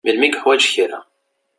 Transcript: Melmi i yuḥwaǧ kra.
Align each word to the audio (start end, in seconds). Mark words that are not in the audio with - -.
Melmi 0.03 0.25
i 0.27 0.29
yuḥwaǧ 0.33 0.63
kra. 0.73 0.99